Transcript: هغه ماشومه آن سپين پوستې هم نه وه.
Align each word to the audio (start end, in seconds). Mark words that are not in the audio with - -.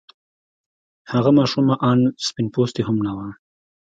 هغه 1.11 1.31
ماشومه 1.39 1.73
آن 1.89 1.99
سپين 2.25 2.47
پوستې 2.53 2.81
هم 2.87 2.97
نه 3.05 3.11
وه. 3.17 3.27